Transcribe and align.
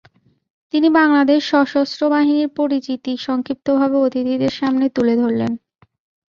তিনি 0.73 0.87
বাংলাদেশ 0.99 1.41
সশস্ত্র 1.51 2.01
বাহিনীর 2.09 2.49
পরিচিতি 2.59 3.13
সংক্ষিপ্ত 3.27 3.67
ভাবে 3.79 3.97
অতিথিদের 3.99 4.53
সামনে 4.59 4.85
তুলে 4.95 5.13
ধরেন। 5.15 5.51